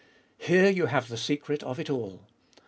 here 0.39 0.67
you 0.67 0.87
have 0.87 1.09
the 1.09 1.15
secret 1.17 1.61
of 1.61 1.79
it 1.79 1.87
all 1.87 2.25